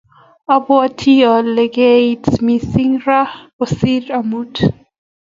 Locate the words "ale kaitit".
1.33-2.27